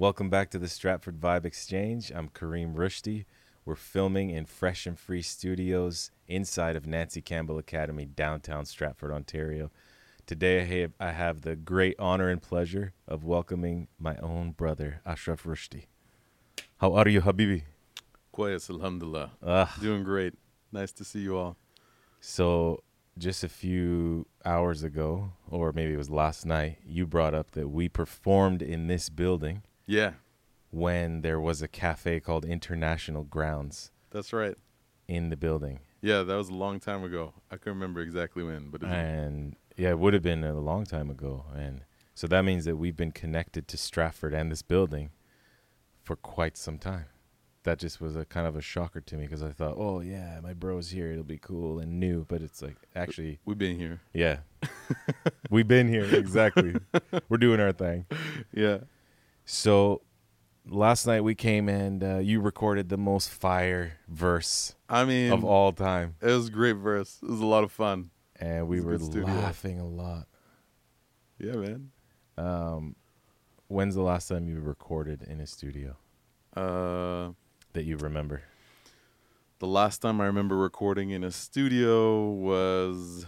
[0.00, 2.12] Welcome back to the Stratford Vibe Exchange.
[2.14, 3.24] I'm Kareem Rushdy.
[3.64, 9.72] We're filming in Fresh and Free Studios inside of Nancy Campbell Academy, downtown Stratford, Ontario.
[10.24, 15.00] Today, I have, I have the great honor and pleasure of welcoming my own brother,
[15.04, 15.86] Ashraf Rushdy.
[16.76, 17.62] How are you, Habibi?
[18.32, 19.32] Quayas, alhamdulillah.
[19.44, 20.34] Ah, Doing great.
[20.70, 21.56] Nice to see you all.
[22.20, 22.84] so,
[23.18, 27.66] just a few hours ago, or maybe it was last night, you brought up that
[27.68, 30.12] we performed in this building Yeah,
[30.70, 34.54] when there was a cafe called International Grounds that's right.
[35.08, 35.80] in the building.
[36.00, 37.34] Yeah, that was a long time ago.
[37.50, 41.10] I can't remember exactly when, but And yeah, it would have been a long time
[41.10, 41.46] ago.
[41.56, 45.10] And so that means that we've been connected to Stratford and this building
[46.04, 47.06] for quite some time.
[47.64, 50.38] That just was a kind of a shocker to me because I thought, oh, yeah,
[50.42, 51.10] my bro's here.
[51.10, 52.24] It'll be cool and new.
[52.28, 54.00] But it's like, actually, we've been here.
[54.14, 54.38] yeah,
[55.50, 56.04] we've been here.
[56.04, 56.76] Exactly.
[57.28, 58.06] We're doing our thing.
[58.52, 58.78] Yeah.
[59.50, 60.02] So
[60.68, 65.42] last night we came and uh, you recorded the most fire verse I mean, of
[65.42, 66.16] all time.
[66.20, 67.18] it was a great verse.
[67.22, 68.10] It was a lot of fun.
[68.38, 70.26] And we were laughing a lot.
[71.38, 71.90] Yeah, man.
[72.36, 72.94] Um,
[73.68, 75.96] when's the last time you recorded in a studio
[76.54, 77.30] Uh,
[77.72, 78.42] that you remember?
[79.60, 83.26] the last time I remember recording in a studio was,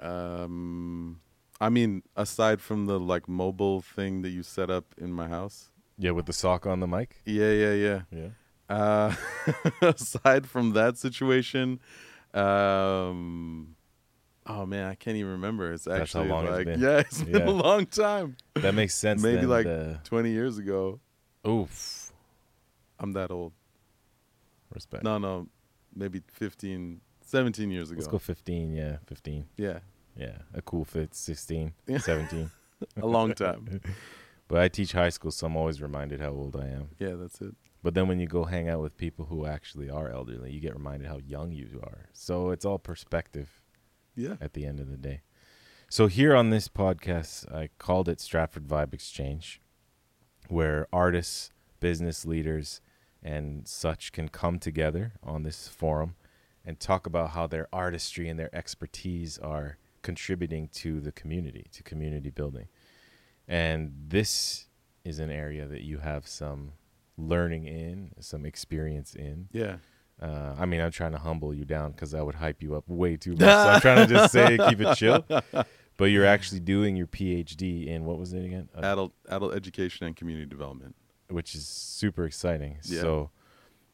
[0.00, 1.20] um,
[1.62, 5.70] I mean, aside from the like mobile thing that you set up in my house.
[5.98, 7.20] Yeah, with the sock on the mic.
[7.24, 8.00] Yeah, yeah, yeah.
[8.10, 8.28] Yeah.
[8.68, 9.14] Uh,
[9.82, 11.78] aside from that situation,
[12.34, 13.76] um,
[14.46, 15.72] oh man, I can't even remember.
[15.72, 16.80] It's That's how actually long it's like been.
[16.80, 17.48] yeah, it's been Yeah.
[17.48, 18.36] a long time.
[18.54, 19.22] That makes sense.
[19.22, 21.00] Maybe then, like the- twenty years ago.
[21.46, 22.12] oof.
[22.98, 23.52] I'm that old.
[24.74, 25.02] Respect.
[25.04, 25.48] No, no,
[25.94, 27.98] maybe 15, 17 years ago.
[27.98, 28.72] Let's go 15.
[28.72, 29.44] Yeah, 15.
[29.56, 29.80] Yeah,
[30.16, 31.14] Yeah, a cool fit.
[31.14, 32.50] 16, 17.
[33.00, 33.80] a long time.
[34.48, 36.88] But I teach high school, so I'm always reminded how old I am.
[36.98, 37.54] yeah, that's it.
[37.82, 40.74] But then when you go hang out with people who actually are elderly, you get
[40.74, 42.10] reminded how young you are.
[42.12, 43.62] So it's all perspective.
[44.14, 45.22] Yeah, at the end of the day.
[45.88, 49.60] So here on this podcast, I called it Stratford Vibe Exchange,
[50.48, 51.50] where artists,
[51.80, 52.82] business leaders,
[53.22, 56.14] and such can come together on this forum
[56.64, 61.82] and talk about how their artistry and their expertise are contributing to the community, to
[61.82, 62.68] community building.
[63.48, 64.66] And this
[65.04, 66.72] is an area that you have some
[67.16, 69.48] learning in, some experience in.
[69.52, 69.76] yeah.
[70.20, 72.84] Uh, I mean, I'm trying to humble you down because I would hype you up
[72.86, 73.40] way too much.
[73.40, 75.24] so I'm trying to just say, keep it chill.
[75.96, 78.68] But you're actually doing your PhD in what was it again?
[78.76, 80.94] Uh, Adult, adult education and community development.
[81.28, 82.78] which is super exciting.
[82.84, 83.00] Yeah.
[83.00, 83.30] So,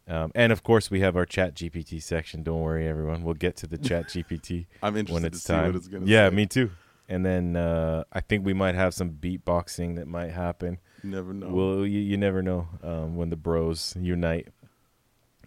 [0.09, 2.43] um, and of course, we have our Chat GPT section.
[2.43, 3.23] Don't worry, everyone.
[3.23, 5.67] We'll get to the Chat GPT I'm interested when to it's see time.
[5.67, 6.35] what it's gonna yeah, say.
[6.35, 6.71] me too.
[7.11, 10.79] And then uh, I think we might have some beatboxing that might happen.
[11.03, 11.49] You never know.
[11.49, 14.49] Well, you, you never know um, when the bros unite.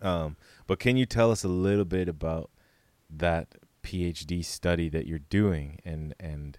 [0.01, 2.49] Um, but can you tell us a little bit about
[3.09, 3.49] that
[3.83, 6.57] PhD study that you're doing, and and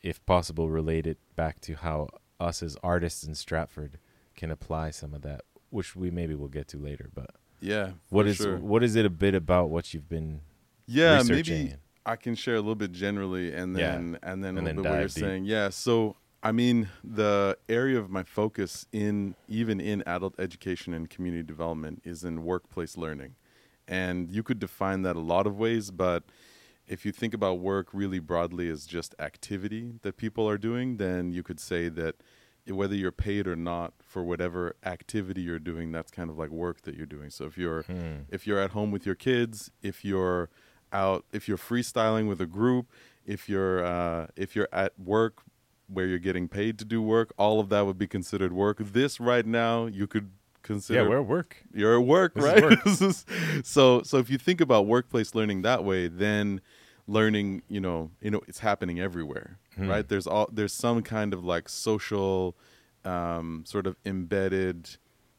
[0.00, 2.08] if possible, relate it back to how
[2.40, 3.98] us as artists in Stratford
[4.34, 7.08] can apply some of that, which we maybe will get to later.
[7.14, 7.92] But yeah.
[8.10, 8.58] what is sure.
[8.58, 10.40] what is it a bit about what you've been
[10.86, 11.74] yeah maybe
[12.04, 13.92] I can share a little bit generally, and Yeah.
[13.92, 15.10] then and then And a then bit what you're deep.
[15.12, 15.44] saying.
[15.44, 15.68] Yeah.
[15.70, 21.44] So I mean, the area of my focus in even in adult education and community
[21.44, 23.36] development is in workplace learning,
[23.86, 26.24] and you could define that a lot of ways, but
[26.88, 31.30] if you think about work really broadly as just activity that people are doing, then
[31.30, 32.16] you could say that
[32.68, 36.82] whether you're paid or not for whatever activity you're doing, that's kind of like work
[36.82, 37.30] that you're doing.
[37.30, 38.22] So if you're Hmm.
[38.30, 40.48] if you're at home with your kids, if you're
[40.92, 42.86] out, if you're freestyling with a group,
[43.26, 45.42] if you're uh, if you're at work
[45.88, 48.78] where you're getting paid to do work, all of that would be considered work.
[48.78, 50.30] This right now, you could
[50.62, 51.64] consider yeah, we're at work.
[51.74, 52.62] you're at work, This right?
[52.62, 52.78] work.
[53.64, 56.60] So so if you think about workplace learning that way, then
[57.06, 59.88] learning, you know, you know, it's happening everywhere, Hmm.
[59.88, 60.08] right?
[60.08, 62.56] There's all there's some kind of like social
[63.04, 64.96] um, sort of embedded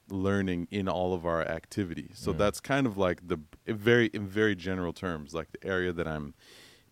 [0.10, 2.12] learning in all of our activities.
[2.16, 2.38] So Mm.
[2.38, 6.34] that's kind of like the very in very general terms, like the area that I'm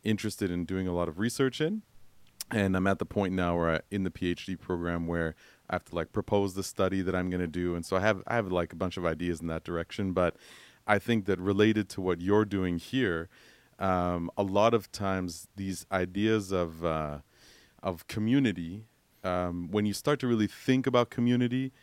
[0.03, 1.81] interested in doing a lot of research in.
[2.49, 5.35] And I'm at the point now where I, in the PhD program where
[5.69, 8.01] I have to like propose the study that I'm going to do, and so I
[8.01, 10.11] have I have like a bunch of ideas in that direction.
[10.13, 10.35] But
[10.87, 13.29] I think that related to what you're doing here,
[13.81, 17.19] um, a lot of times these ideas of uh,
[17.83, 18.85] of community,
[19.23, 21.73] um, when you start to really think about community,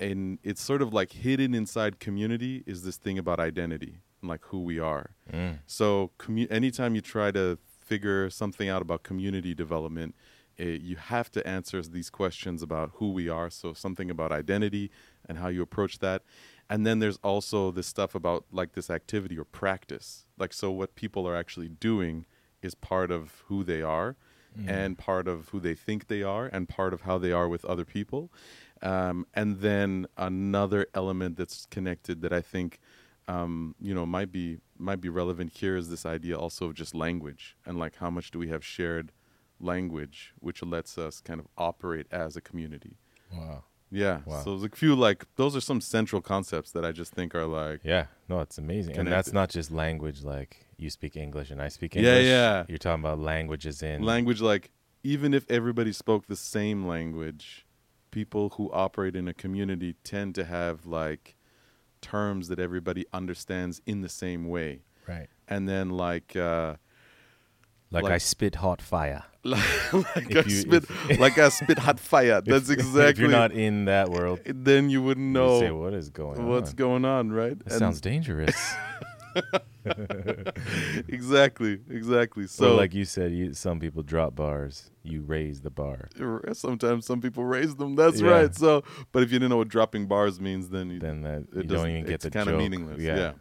[0.00, 4.44] and it's sort of like hidden inside community is this thing about identity and like
[4.46, 5.10] who we are.
[5.32, 5.60] Mm.
[5.66, 10.16] So, commu- anytime you try to figure something out about community development,
[10.58, 13.50] eh, you have to answer these questions about who we are.
[13.50, 14.90] So something about identity
[15.28, 16.22] and how you approach that.
[16.68, 20.26] And then there's also this stuff about like this activity or practice.
[20.38, 22.26] Like so what people are actually doing
[22.62, 24.16] is part of who they are
[24.58, 24.70] Mm.
[24.70, 27.62] and part of who they think they are and part of how they are with
[27.66, 28.32] other people.
[28.80, 32.78] Um, and then another element that's connected that I think
[33.28, 36.94] um, you know might be might be relevant here is this idea also of just
[36.94, 39.12] language and like how much do we have shared
[39.60, 42.96] language which lets us kind of operate as a community.
[43.32, 43.64] Wow.
[43.90, 44.20] Yeah.
[44.26, 44.42] Wow.
[44.42, 47.46] So there's a few like those are some central concepts that I just think are
[47.46, 48.06] like Yeah.
[48.28, 48.96] No, it's amazing.
[48.96, 52.24] And that's not just language like you speak English and I speak English.
[52.24, 52.28] yeah.
[52.28, 52.64] yeah.
[52.68, 54.70] You're talking about languages in language like
[55.04, 57.64] even if everybody spoke the same language
[58.10, 61.36] people who operate in a community tend to have like
[62.00, 65.28] terms that everybody understands in the same way Right.
[65.48, 66.76] and then like uh
[67.92, 69.24] Like, I spit hot fire.
[69.92, 73.18] like, If I you- spit if- like I spit hot fire that's If- exactly If
[73.18, 76.76] you're not in that world, then you wouldn't know say what is going what's on.
[76.76, 78.56] going on right That sounds dangerous.
[81.08, 84.90] exactly exactly so, so like you said, you, some people drop bars.
[85.02, 86.08] You raise the bar.
[86.52, 88.30] sometimes some people raise them that's Yeah.
[88.30, 88.82] right so
[89.12, 91.66] but if you didn't know what dropping bars means then you Then that it don't
[91.68, 93.00] doesn't- even get it's the kind of meaningless.
[93.00, 93.16] Yeah.
[93.16, 93.32] Yeah.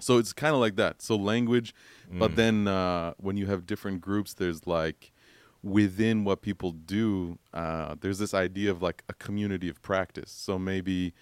[0.00, 1.02] So it's kind of like that.
[1.02, 1.74] So language,
[2.10, 2.36] but Mm.
[2.36, 5.12] then uh, when you have different groups, there's like
[5.62, 10.30] within what people do, uh, there's this idea of like a community of practice.
[10.30, 11.12] So maybe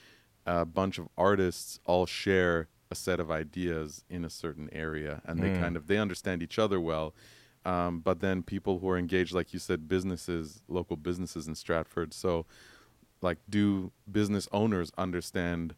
[0.46, 5.42] a bunch of artists all share a set of ideas in a certain area, and
[5.42, 5.60] they Mm.
[5.60, 7.14] kind of they understand each other well.
[7.64, 12.14] Um, but then people who are engaged, like you said, businesses, local businesses in Stratford.
[12.14, 12.46] So,
[13.20, 15.74] like, do business owners understand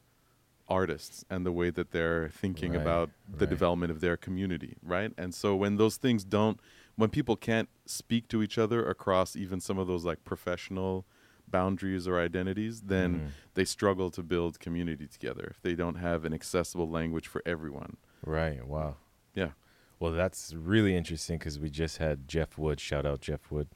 [0.68, 3.50] artists and the way that they're thinking Right, about the right.
[3.50, 5.12] development of their community, right?
[5.18, 6.60] And so when those things don't,
[7.00, 11.06] when people can't speak to each other across even some of those like professional
[11.48, 13.28] boundaries or identities, then Mhm.
[13.54, 17.96] they struggle to build community together if they don't have an accessible language for everyone.
[18.24, 18.64] Right.
[18.64, 18.96] Wow.
[19.34, 19.52] Yeah.
[19.98, 23.68] Well, that's really interesting because we just had Jeff Wood, shout out Jeff Wood,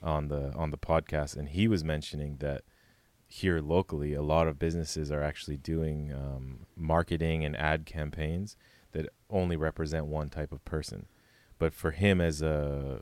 [0.00, 2.62] on the on the podcast, and he was mentioning that
[3.26, 8.56] here locally, a lot of businesses are actually doing um, marketing and ad campaigns
[8.92, 11.06] that only represent one type of person.
[11.58, 13.00] But for him, as a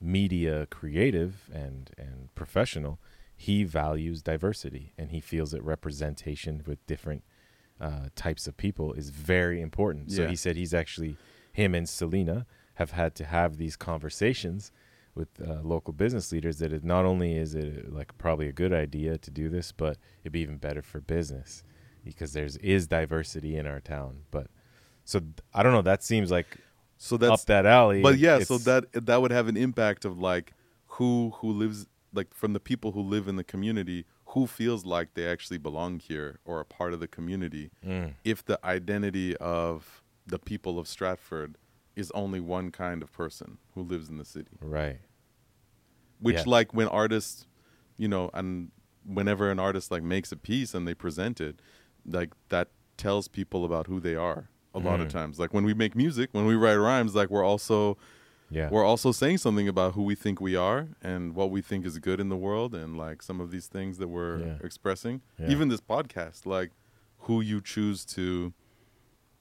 [0.00, 2.98] media creative and and professional,
[3.36, 7.22] he values diversity, and he feels that representation with different
[7.80, 10.10] uh, types of people is very important.
[10.12, 10.28] So Yeah.
[10.28, 11.16] he said he's actually
[11.52, 14.72] him and Selena have had to have these conversations
[15.14, 18.72] with uh, local business leaders that it not only is it like probably a good
[18.72, 21.64] idea to do this, but it'd be even better for business
[22.04, 24.22] because there's is diversity in our town.
[24.30, 24.46] But
[25.04, 25.20] so
[25.52, 25.82] I don't know.
[25.82, 26.58] That seems like
[26.98, 28.02] So that's up that alley.
[28.02, 30.52] but yeah, so that that would have an impact of like
[30.86, 35.14] who who lives like from the people who live in the community who feels like
[35.14, 40.02] they actually belong here or are part of the community Mm, if the identity of
[40.26, 41.56] the people of Stratford
[41.96, 44.98] is only one kind of person who lives in the city right.
[46.20, 46.42] which Yeah.
[46.46, 47.46] like when artists
[47.96, 48.70] you know and
[49.04, 51.60] whenever an artist like makes a piece and they present it
[52.04, 55.12] like that tells people about who they are a lot of Mm.
[55.12, 57.96] times like when we make music when we write rhymes like we're also
[58.50, 58.70] Yeah.
[58.70, 61.98] we're also saying something about who we think we are and what we think is
[61.98, 64.54] good in the world and like some of these things that we're Yeah.
[64.62, 65.50] expressing Yeah.
[65.50, 66.70] even this podcast like
[67.20, 68.52] who you choose to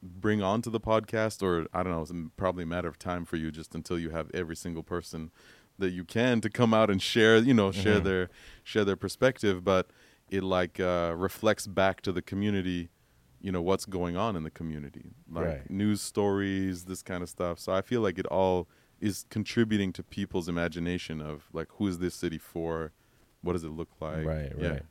[0.01, 3.35] bring onto the podcast or i don't know it's probably a matter of time for
[3.35, 5.31] you just until you have every single person
[5.79, 8.03] that you can to come out and share you know share Mhm.
[8.03, 8.29] their
[8.63, 9.89] share their perspective but
[10.29, 12.89] it like uh, reflects back to the community
[13.41, 15.69] you know what's going on in the community like Right.
[15.69, 18.67] news stories this kind of stuff so i feel like it all
[18.99, 22.91] is contributing to people's imagination of like who is this city for
[23.41, 24.83] what does it look like right, yeah right.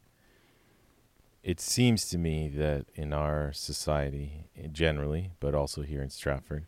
[1.43, 6.67] It seems to me that in our society eh, generally, but also here in Stratford,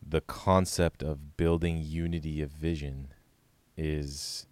[0.00, 3.08] the concept of building unity of vision
[3.76, 4.46] is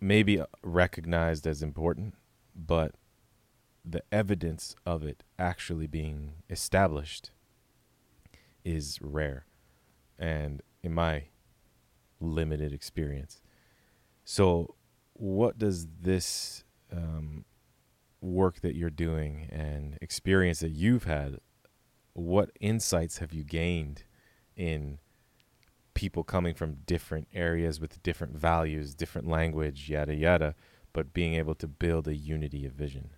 [0.00, 2.14] maybe uh, recognized as important,
[2.54, 2.94] but
[3.86, 7.30] the evidence of it actually being established
[8.64, 9.46] is rare.
[10.18, 11.24] And in my
[12.20, 13.40] limited experience.
[14.24, 14.74] So,
[15.12, 17.44] what does this um,
[18.20, 21.38] work that you're doing and experience that you've had,
[22.12, 24.04] what insights have you gained
[24.56, 24.98] in
[25.94, 30.54] people coming from different areas with different values, different language, yada, yada,
[30.92, 33.10] but being able to build a unity of vision?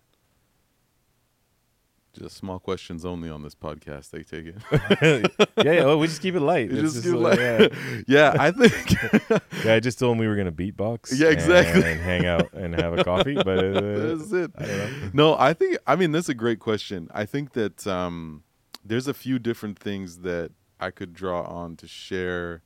[2.15, 4.15] Just small questions only on this podcast.
[4.15, 5.33] I take it.
[5.65, 5.85] yeah, yeah.
[5.85, 6.71] Well, we just keep it light.
[6.73, 7.73] It's just just do like- like-
[8.09, 8.33] yeah.
[8.35, 11.13] yeah, I think yeah, I just told him we were gonna beatbox.
[11.19, 11.83] Yeah, exactly.
[11.83, 13.35] And hang out and have a coffee.
[13.35, 13.81] But uh,
[14.17, 14.51] that's it.
[14.59, 15.11] I.
[15.13, 17.09] No, I think I mean that's a great question.
[17.13, 18.43] I think that um,
[18.85, 20.51] there's a few different things that
[20.81, 22.63] I could draw on to share,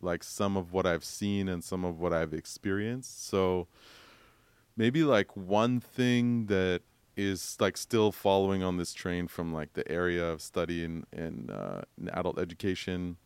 [0.00, 3.26] like some of what I've seen and some of what I've experienced.
[3.26, 3.68] So
[4.76, 6.82] maybe like one thing that
[7.16, 11.50] is like still following on this train from like the area of study in in,
[11.50, 13.16] uh, in adult education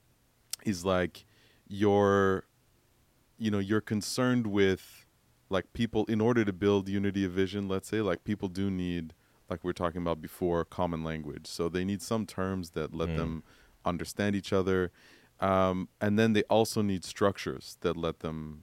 [0.65, 1.25] is like
[1.69, 2.45] your
[3.39, 5.07] you know you're concerned with
[5.49, 9.15] like people in order to build unity of vision let's say like people do need
[9.49, 13.11] like we were talking about before common language so they need some terms that let
[13.11, 13.17] Mm.
[13.17, 13.43] them
[13.85, 14.93] understand each other
[15.41, 18.63] um, and then they also need structures that let them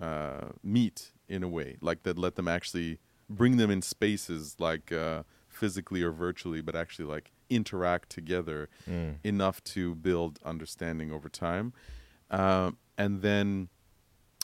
[0.00, 2.98] uh, meet in a way like that let them actually
[3.28, 9.16] bring them in spaces like uh, physically or virtually but actually like interact together Mm.
[9.24, 11.72] enough to build understanding over time.
[12.30, 13.68] Um, and then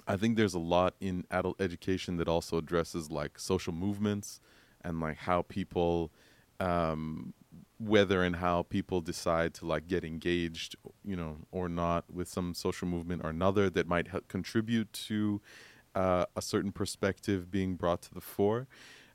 [0.06, 4.40] I think there's a lot in adult education that also addresses like social movements
[4.82, 6.12] and like how people,
[6.60, 7.32] um,
[7.78, 12.54] whether and how people decide to like get engaged, you know, or not with some
[12.54, 15.40] social movement or another that might help contribute to
[15.94, 18.66] uh, a certain perspective being brought to the fore.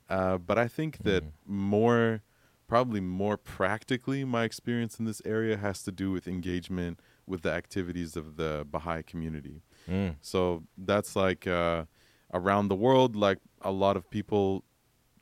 [0.08, 1.30] Uh, but I think that Mhm.
[1.46, 2.22] more
[2.66, 7.50] probably more practically, my experience in this area has to do with engagement with the
[7.50, 9.62] activities of the Baha'i community.
[9.88, 10.14] Mm.
[10.20, 11.86] So that's like uh,
[12.32, 14.62] around the world, like a lot of people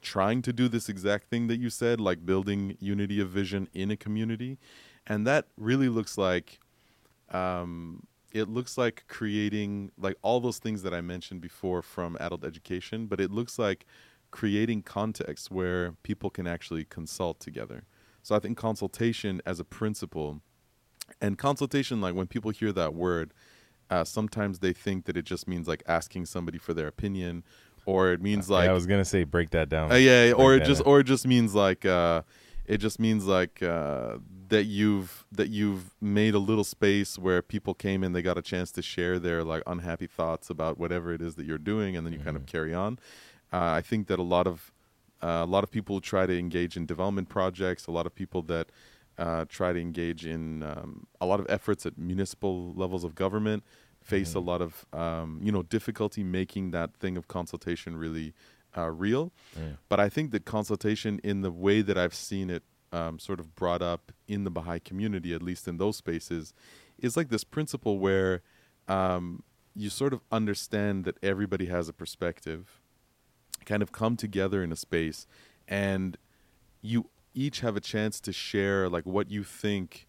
[0.03, 3.91] trying to do this exact thing that you said, like building unity of vision in
[3.91, 4.59] a community.
[5.07, 6.61] And that really looks like
[7.31, 12.45] um, it looks like creating like all those things that I mentioned before from adult
[12.45, 13.87] education, but it looks like
[14.31, 17.85] creating context where people can actually consult together.
[18.23, 20.43] So I think consultation as a principle
[21.21, 23.33] and consultation, like when people hear that word,
[23.91, 27.45] uh, sometimes they think that it just means like asking somebody for their opinion,
[27.87, 29.91] or it means like yeah, I was gonna say break that down.
[29.91, 30.93] uh, yeah, or it just down.
[30.93, 32.23] or it just means like uh,
[32.69, 37.75] it just means like uh, that you've that you've made a little space where people
[37.75, 41.21] came and they got a chance to share their like unhappy thoughts about whatever it
[41.23, 42.47] is that you're doing, and then you kind of Mhm.
[42.55, 42.99] carry on.
[43.53, 44.73] Uh, I think that a lot of
[45.21, 47.87] uh, a lot of people try to engage in development projects.
[47.89, 48.71] A lot of people that
[49.19, 53.65] uh, try to engage in um, a lot of efforts at municipal levels of government
[54.01, 54.47] face a Mhm.
[54.47, 58.33] lot of um, you know difficulty making that thing of consultation really
[58.79, 59.33] uh, real.
[59.59, 59.79] Mm.
[59.89, 63.55] But I think that consultation, in the way that I've seen it um, sort of
[63.55, 66.55] brought up in the Baha'i community, at least in those spaces,
[66.99, 68.43] is like this principle where
[68.87, 69.43] um,
[69.75, 72.81] you sort of understand that everybody has a perspective,
[73.65, 75.27] kind of come together in a space,
[75.67, 76.17] and
[76.81, 80.07] you each have a chance to share like what you think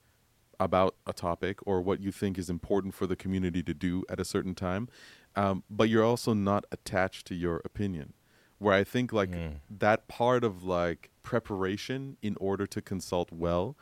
[0.59, 4.19] about a topic or what you think is important for the community to do at
[4.19, 4.89] a certain time
[5.35, 8.13] um, but you're also not attached to your opinion
[8.59, 9.55] where i think like Mm.
[9.69, 13.75] that part of like preparation in order to consult well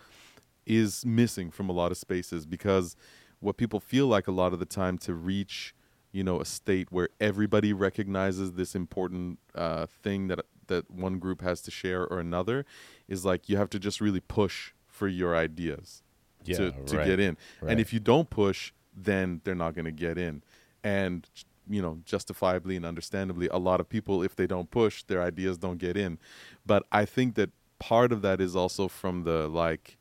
[0.65, 2.95] is missing from a lot of spaces because
[3.39, 5.73] what people feel like a lot of the time to reach
[6.11, 11.41] you know a state where everybody recognizes this important uh, thing that that one group
[11.41, 12.65] has to share or another
[13.07, 16.03] is like you have to just really push for your ideas
[16.43, 17.71] Yeah, to, to right, get in right.
[17.71, 20.43] and if you don't push then they're not going to get in
[20.83, 21.27] and
[21.69, 25.57] you know justifiably and understandably a lot of people if they don't push their ideas
[25.57, 26.17] don't get in
[26.65, 29.97] but i think that part of that is also from the like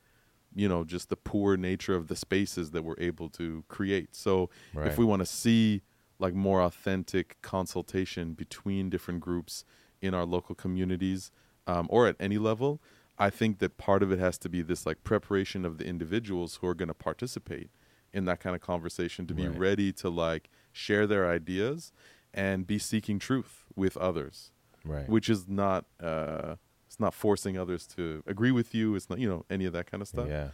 [0.55, 4.49] you know just the poor nature of the spaces that we're able to create so
[4.75, 4.87] Right.
[4.87, 5.83] if we want to see
[6.19, 9.65] like more authentic consultation between different groups
[10.01, 11.31] in our local communities
[11.67, 12.81] um, or at any level
[13.19, 16.57] i think that part of it has to be this like preparation of the individuals
[16.57, 17.71] who are going to participate
[18.13, 19.59] in that kind of conversation to be Right.
[19.59, 21.93] ready to like share their ideas
[22.35, 24.53] and be seeking truth with others
[24.85, 25.09] right.
[25.09, 26.55] which is not uh
[26.87, 29.87] it's not forcing others to agree with you it's not you know any of that
[29.91, 30.49] kind of stuff Yeah.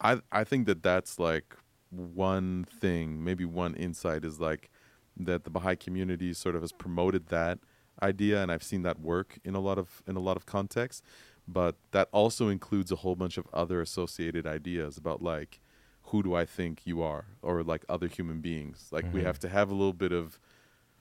[0.00, 1.48] I I think that that's like
[1.90, 4.70] one thing, maybe one insight is like
[5.16, 7.58] that the Baha'i community sort of has promoted that
[8.02, 11.02] idea, and I've seen that work in a lot of in a lot of contexts.
[11.46, 15.60] But that also includes a whole bunch of other associated ideas about like
[16.10, 18.88] who do I think you are, or like other human beings.
[18.90, 19.24] Like we Mhm.
[19.24, 20.38] have to have a little bit of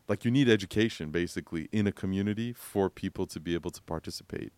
[0.07, 4.51] like you need education basically in a community for people to be able to participate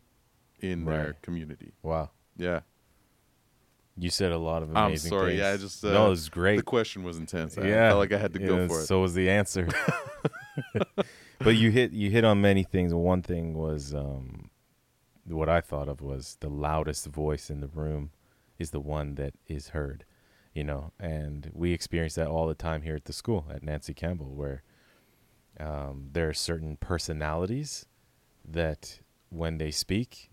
[0.59, 1.73] in their community.
[1.83, 2.11] Wow.
[2.37, 2.61] Yeah.
[3.97, 5.11] You said a lot of amazing.
[5.13, 5.39] I'm sorry, things.
[5.41, 6.55] yeah, I just, no, uh, it was great.
[6.55, 7.57] The question was intense.
[7.57, 8.85] I yeah, felt like I had to go for it.
[8.85, 9.67] So was the answer.
[11.39, 12.93] but you hit you hit on many things.
[12.93, 14.49] One thing was um,
[15.25, 18.11] what I thought of was the loudest voice in the room
[18.59, 20.05] is the one that is heard,
[20.53, 23.93] you know, and we experience that all the time here at the school at Nancy
[23.93, 24.63] Campbell, where
[25.59, 27.85] um, there are certain personalities
[28.47, 30.29] that when they speak,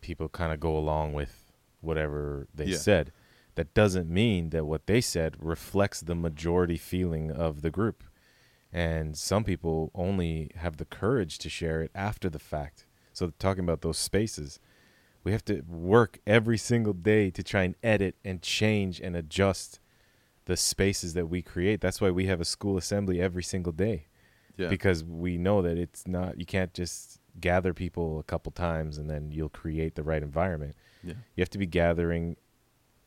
[0.00, 2.76] people kind of go along with whatever they Yeah.
[2.76, 3.12] said.
[3.56, 8.04] That doesn't mean that what they said reflects the majority feeling of the group.
[8.72, 12.86] And some people only have the courage to share it after the fact.
[13.12, 14.60] So, talking about those spaces,
[15.24, 19.78] we have to work every single day to try and edit and change and adjust
[20.46, 21.80] the spaces that we create.
[21.80, 24.06] That's why we have a school assembly every single day
[24.56, 24.68] Yeah.
[24.68, 29.08] because we know that it's not you can't just gather people a couple times and
[29.08, 30.74] then you'll create the right environment
[31.04, 31.14] yeah.
[31.36, 32.36] you have to be gathering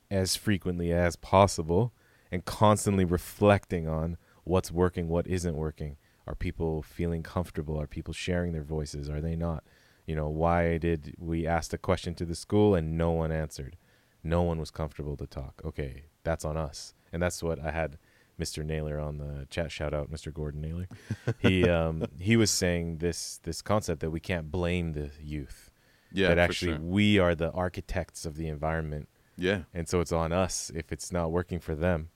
[0.10, 1.94] as frequently as possible
[2.32, 8.14] and constantly reflecting on what's working what isn't working are people feeling comfortable are people
[8.14, 9.64] sharing their voices are they not
[10.06, 13.78] you know why did we ask a question to the school and no one answered?
[14.24, 15.62] No one was comfortable to talk.
[15.66, 16.94] Okay that's on us.
[17.12, 17.98] And that's what i had
[18.40, 19.72] mr naylor on the chat.
[19.72, 20.88] Shout out mr gordon naylor.
[21.40, 25.70] He um he was saying this this concept that we can't blame the youth.
[26.12, 26.30] Yeah.
[26.30, 26.82] that actually sure.
[26.82, 29.10] we are the architects of the environment.
[29.36, 29.64] Yeah.
[29.74, 30.72] and so it's on us.
[30.76, 32.10] If it's not working for them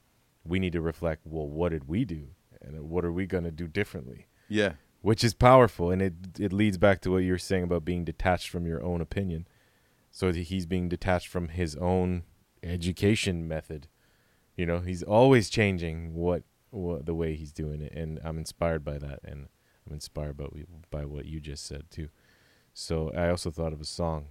[0.44, 2.30] we need to reflect well what did we do?
[2.62, 4.28] And what are we going to do differently?
[4.50, 4.74] Yeah.
[5.08, 8.04] Which is powerful and it it leads back to what you were saying about being
[8.04, 9.48] detached from your own opinion.
[10.12, 12.24] So he's being detached from his own
[12.62, 13.88] education method.
[14.58, 18.84] You know he's always changing what what the way he's doing it and i'm inspired
[18.84, 19.48] by that and
[19.86, 20.48] i'm inspired by,
[20.92, 22.10] by what you just said too.
[22.74, 24.26] So i also thought of a song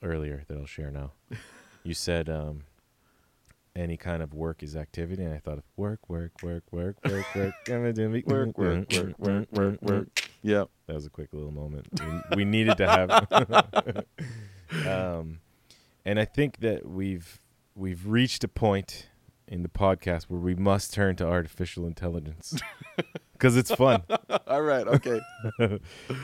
[0.00, 1.10] earlier that i'll share now.
[1.82, 2.64] You said um
[3.76, 7.26] any kind of work is activity and i thought of work work work work work
[7.34, 7.96] work work
[8.26, 10.08] Work, mm-hmm, work, work, mm-hmm, mm-hmm, work, work, work.
[10.42, 10.64] Yeah.
[10.86, 11.86] that was a quick little moment
[12.30, 14.04] we, we needed to have
[14.86, 15.38] um
[16.04, 17.40] and i think that we've
[17.76, 19.08] we've reached a point
[19.46, 22.54] in the podcast where we must turn to artificial intelligence
[23.32, 24.02] because it's fun
[24.46, 24.86] All right.
[24.86, 25.20] Okay.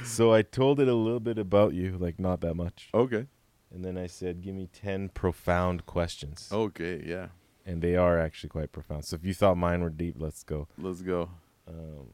[0.04, 3.26] so i told it a little bit about you like not that much okay.
[3.76, 7.02] And then i said give me 10 profound questions Okay.
[7.06, 7.28] Yeah.
[7.66, 10.66] and they are actually quite profound so if you thought mine were deep let's go
[10.78, 11.28] Let's go.
[11.68, 12.06] um,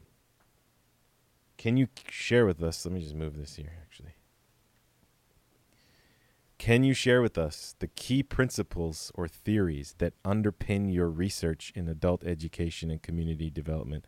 [1.57, 2.83] can you share with us?
[2.85, 4.15] Let me just move this here, actually.
[6.57, 11.87] Can you share with us the key principles or theories that underpin your research in
[11.87, 14.05] adult education and community development,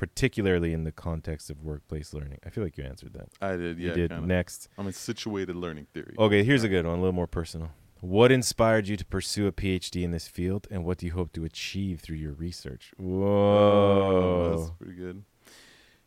[0.00, 2.38] particularly in the context of workplace learning?
[2.42, 3.28] I feel like you answered that.
[3.42, 3.78] I did.
[3.78, 3.88] Yeah.
[3.88, 4.10] you did.
[4.10, 4.26] kinda.
[4.26, 4.70] Next.
[4.78, 6.14] I'm a situated learning theory.
[6.18, 7.72] Okay, here's a good one, a little more personal.
[8.00, 11.34] What inspired you to pursue a PhD in this field, and what do you hope
[11.34, 12.94] to achieve through your research?
[12.98, 14.56] Oh, Whoa.
[14.56, 15.22] that's pretty good.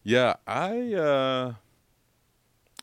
[0.02, 1.54] Yeah, I uh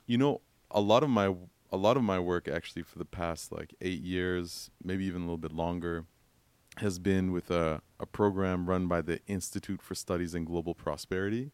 [0.06, 1.34] you know, a lot of my
[1.72, 5.24] a lot of my work actually for the past like 8 years, maybe even a
[5.24, 6.04] little bit longer
[6.80, 11.52] has been with a a program run by the Institute for Studies in Global Prosperity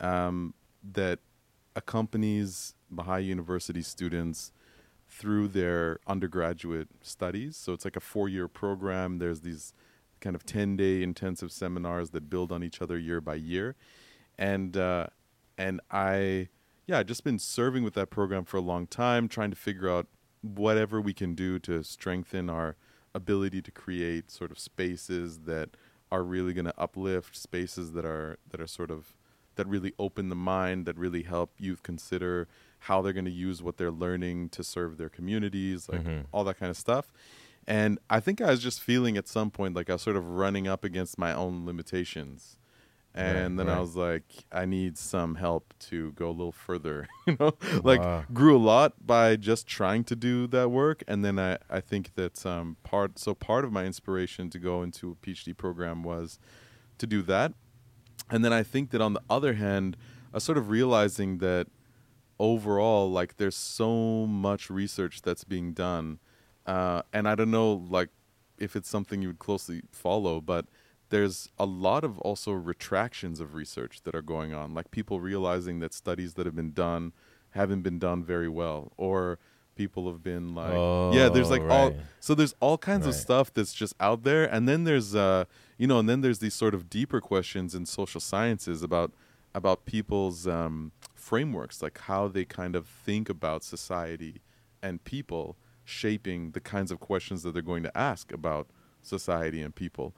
[0.00, 0.54] um
[0.92, 1.20] that
[1.76, 4.52] accompanies Baha'i University students
[5.08, 7.56] through their undergraduate studies.
[7.56, 9.18] So it's like a 4-year program.
[9.18, 9.72] There's these
[10.20, 13.76] kind of 10-day intensive seminars that build on each other year by year
[14.38, 15.06] and uh,
[15.56, 16.48] and I
[16.86, 19.88] yeah I've just been serving with that program for a long time, trying to figure
[19.88, 20.06] out
[20.42, 22.76] whatever we can do to strengthen our
[23.14, 25.70] ability to create sort of spaces that
[26.10, 29.16] are really going to uplift, spaces that are that are sort of
[29.56, 32.48] that really open the mind, that really help youth consider
[32.80, 36.26] how they're going to use what they're learning to serve their communities, like Mhm.
[36.32, 37.12] all that kind of stuff.
[37.66, 40.26] And I think I was just feeling at some point like I was sort of
[40.28, 42.58] running up against my own limitations.
[43.14, 47.06] And Right, then I was like, I need some help to go a little further.
[47.26, 47.52] you know,
[47.84, 48.00] like
[48.32, 51.04] grew a lot by just trying to do that work.
[51.06, 54.82] And then I, I think that um, part so part of my inspiration to go
[54.82, 56.40] into a PhD program was
[56.98, 57.52] to do that.
[58.30, 59.96] And then I think that on the other hand,
[60.32, 61.68] I sort of realizing that
[62.40, 66.18] overall, like there's so much research that's being done,
[66.66, 68.08] uh, and I don't know, like
[68.58, 70.66] if it's something you would closely follow, but
[71.10, 75.80] there's a lot of also retractions of research that are going on, like people realizing
[75.80, 77.12] that studies that have been done
[77.50, 79.38] haven't been done very well, or
[79.76, 80.72] people have been like,
[81.14, 81.90] yeah, there's Oh, like all
[82.20, 85.44] so there's all kinds of stuff that's just out there, and then there's uh,
[85.78, 89.12] you know, and then there's these sort of deeper questions in social sciences about
[89.54, 94.40] about people's um, frameworks, like how they kind of think about society
[94.82, 98.66] and people, shaping the kinds of questions that they're going to ask about
[99.06, 100.14] society and people.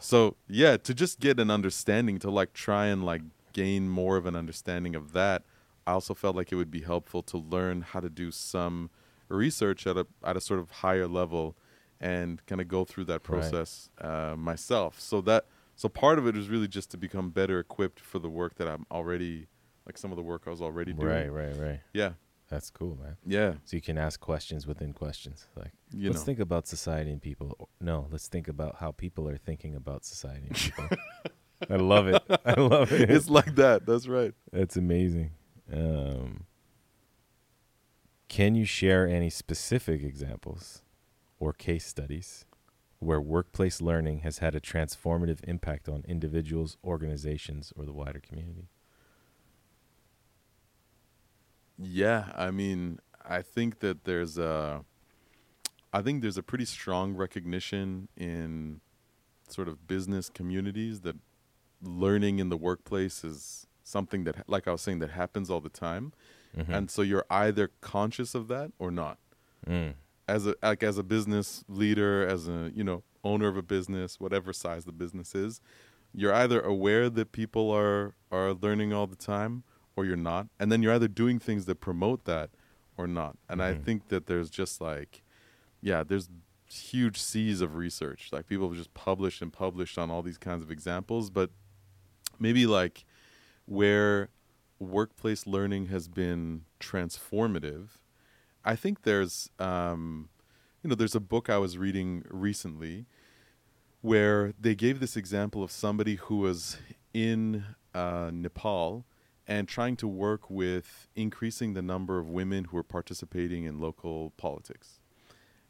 [0.00, 3.22] So yeah, to just get an understanding, to like try and like
[3.52, 5.42] gain more of an understanding of that,
[5.86, 8.90] I also felt like it would be helpful to learn how to do some
[9.28, 11.56] research at a at a sort of higher level
[12.00, 13.50] and kind of go through that Right.
[13.50, 15.00] process uh, myself.
[15.00, 18.28] So that so part of it is really just to become better equipped for the
[18.30, 19.48] work that I'm already
[19.86, 21.08] like some of the work I was already doing.
[21.08, 21.80] Right, right, right.
[21.92, 22.12] Yeah.
[22.48, 23.16] That's cool, man.
[23.26, 23.54] Yeah.
[23.64, 25.46] So you can ask questions within questions.
[25.54, 26.24] Like, You let's know.
[26.26, 27.68] think about society and people.
[27.80, 30.88] No, let's think about how people are thinking about society and people.
[31.70, 32.22] I love it.
[32.46, 33.10] I love it.
[33.10, 33.84] it's like that.
[33.84, 34.32] That's right.
[34.52, 35.32] That's amazing.
[35.72, 36.44] Um,
[38.28, 40.82] can you share any specific examples
[41.38, 42.46] or case studies
[43.00, 48.68] where workplace learning has had a transformative impact on individuals, organizations, or the wider community?
[51.78, 54.84] Yeah, I mean, I think that there's a,
[55.92, 58.80] I think there's a pretty strong recognition in
[59.48, 61.16] sort of business communities that
[61.82, 65.68] learning in the workplace is something that, like I was saying, that happens all the
[65.70, 66.12] time,
[66.56, 66.68] Mhm.
[66.68, 69.18] and so you're either conscious of that or not.
[69.66, 69.94] Mm.
[70.26, 74.18] As a like as a business leader, as a you know owner of a business,
[74.20, 75.60] whatever size the business is,
[76.12, 79.62] you're either aware that people are are learning all the time
[79.98, 82.50] or you're not and then you're either doing things that promote that
[82.96, 83.82] or not and i Mhm.
[83.84, 85.22] think that there's just like
[85.80, 86.28] yeah there's
[86.66, 90.62] huge seas of research like people have just published and published on all these kinds
[90.62, 91.50] of examples but
[92.38, 93.04] maybe like
[93.66, 94.28] where
[94.78, 97.88] workplace learning has been transformative
[98.64, 100.28] i think there's um
[100.82, 103.06] you know there's a book i was reading recently
[104.00, 106.76] where they gave this example of somebody who was
[107.12, 109.04] in uh, Nepal
[109.48, 114.30] and trying to work with increasing the number of women who are participating in local
[114.36, 115.00] politics.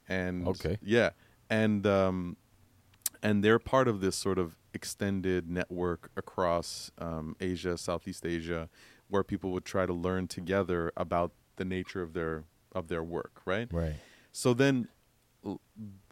[0.09, 0.79] And Okay.
[0.83, 1.11] yeah,
[1.49, 2.37] and um,
[3.23, 8.69] and they're part of this sort of extended network across um, Asia, Southeast Asia,
[9.09, 13.43] where people would try to learn together about the nature of their of their work,
[13.45, 13.69] right?
[13.73, 13.95] Right.
[14.33, 14.89] So then,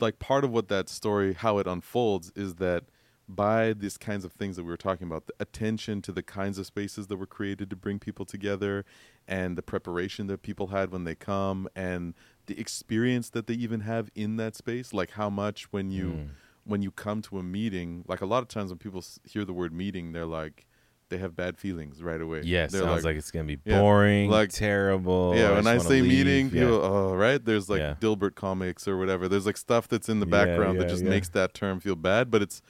[0.00, 2.84] like part of what that story, how it unfolds, is that
[3.28, 6.58] by these kinds of things that we were talking about, the attention to the kinds
[6.58, 8.84] of spaces that were created to bring people together,
[9.26, 12.14] and the preparation that people had when they come, and
[12.46, 16.28] the experience that they even have in that space, like how much when you Mm.
[16.64, 19.44] when you come to a meeting, like a lot of times when people s- hear
[19.44, 20.66] the word meeting, they're like
[21.08, 22.40] they have bad feelings right away.
[22.42, 25.34] Yeah, they're sounds like, it's gonna be Yeah, boring, like- terrible.
[25.36, 26.08] yeah, when I say leave.
[26.26, 26.64] meeting, yeah.
[26.64, 27.44] people, oh, right?
[27.44, 27.94] There's like Yeah.
[28.00, 29.28] Dilbert comics or whatever.
[29.28, 31.10] There's like stuff that's in the Yeah, background yeah, that just yeah.
[31.10, 32.60] makes that term feel bad, but it's,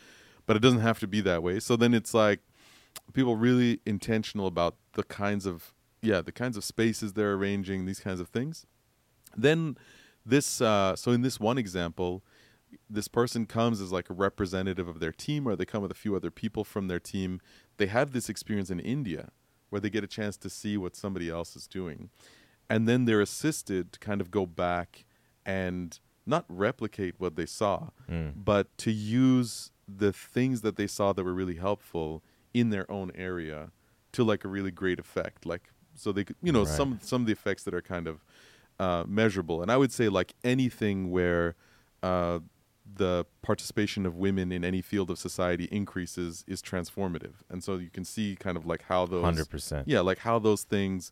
[0.47, 1.61] but it doesn't have to be that way.
[1.61, 2.41] So then it's like,
[3.13, 8.01] people really intentional about the kinds of, yeah, the kinds of spaces they're arranging, these
[8.01, 8.67] kinds of things.
[9.37, 9.77] Then
[10.25, 12.25] this, uh, so in this one example,
[12.91, 15.95] this person comes as like a representative of their team, or they come with a
[15.97, 17.41] few other people from their team.
[17.77, 19.31] They have this experience in India
[19.71, 22.11] where they get a chance to see what somebody else is doing.
[22.69, 25.05] And then they're assisted to kind of go back
[25.45, 28.33] and not replicate what they saw, Mm.
[28.45, 32.23] but to use the things that they saw that were really helpful
[32.53, 33.71] in their own area
[34.13, 35.47] to like a really great effect.
[35.47, 36.69] Like so they could you know, Right.
[36.77, 38.25] some some of the effects that are kind of
[38.79, 39.63] uh, measurable.
[39.63, 41.55] And I would say like anything where
[42.03, 42.41] uh,
[42.95, 47.35] the participation of women in any field of society increases is transformative.
[47.51, 49.89] And so you can see kind of like how those Hundred percent.
[49.89, 51.11] yeah, like how those things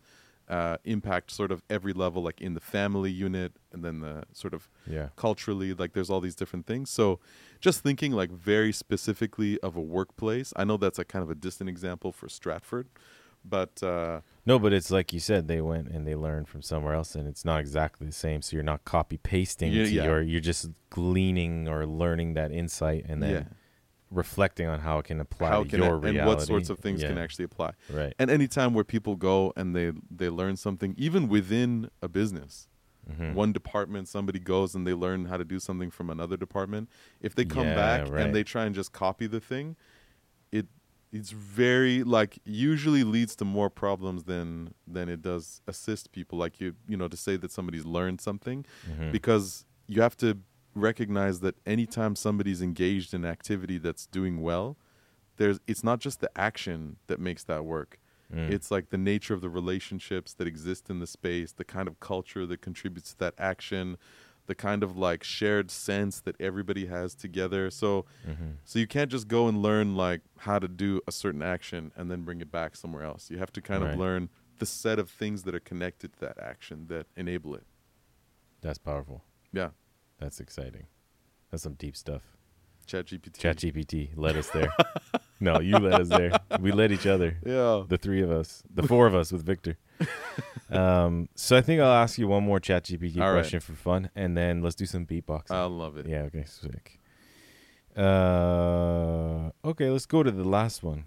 [0.48, 4.52] uh, impact sort of every level, like in the family unit, and then the sort
[4.54, 5.08] of Yeah.
[5.16, 6.90] culturally, like there's all these different things.
[6.90, 7.18] So
[7.60, 11.34] just thinking like very specifically of a workplace, I know that's a kind of a
[11.34, 12.88] distant example for Stratford,
[13.44, 16.94] but uh, No, but it's like you said, they went and they learned from somewhere
[16.94, 18.42] else, and it's not exactly the same.
[18.42, 20.04] So you're not copy pasting Yeah, yeah.
[20.04, 23.44] your, you're just gleaning or learning that insight and then yeah,
[24.14, 26.26] reflecting on how it can apply how to can your and reality.
[26.26, 27.72] what sorts of things can actually apply.
[27.90, 28.14] right.
[28.18, 32.68] And anytime where people go and they they learn something, even within a business,
[33.10, 33.34] Mhm.
[33.34, 36.88] one department somebody goes and they learn how to do something from another department
[37.20, 38.22] if they come Yeah, back right.
[38.22, 39.76] and they try and just copy the thing
[40.50, 40.66] it
[41.12, 46.60] it's very like usually leads to more problems than than it does assist people like
[46.62, 49.12] you you know to say that somebody's learned something Mhm.
[49.12, 50.38] because you have to
[50.74, 54.76] recognize that anytime somebody's engaged in activity that's doing well
[55.36, 57.98] there's it's not just the action that makes that work
[58.32, 58.50] Mm.
[58.50, 62.00] it's like the nature of the relationships that exist in the space, the kind of
[62.00, 63.98] culture that contributes to that action,
[64.46, 67.70] the kind of like shared sense that everybody has together.
[67.70, 68.54] So Mhm.
[68.64, 72.10] so you can't just go and learn like how to do a certain action and
[72.10, 73.30] then bring it back somewhere else.
[73.30, 73.92] You have to kind Right.
[73.92, 77.66] of learn the set of things that are connected to that action that enable it.
[78.62, 79.22] That's powerful.
[79.52, 79.70] Yeah.
[80.24, 80.86] That's exciting.
[81.50, 82.22] That's some deep stuff.
[82.86, 83.36] Chat GPT.
[83.38, 84.72] Chat GPT led us there.
[85.40, 86.30] No, you led us there.
[86.60, 87.36] We led each other.
[87.44, 87.82] Yeah.
[87.86, 89.76] The three of us, the four of us with Victor.
[90.70, 93.34] Um, so I think I'll ask you one more chat GPT All right.
[93.40, 95.50] question for fun, and then let's do some beatboxing.
[95.50, 96.06] I love it.
[96.08, 96.98] yeah, okay, sick.
[97.96, 101.06] Uh, okay, let's go to the last one.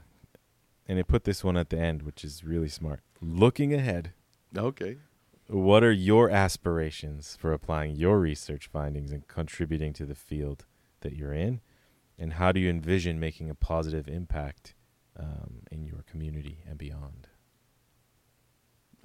[0.88, 3.02] And it put this one at the end, which is really smart.
[3.20, 4.14] Looking ahead,
[4.56, 4.98] Okay.
[5.48, 10.66] What are your aspirations for applying your research findings and contributing to the field
[11.02, 11.62] that you're in?
[12.20, 14.74] And how do you envision making a positive impact
[15.18, 17.28] um, in your community and beyond?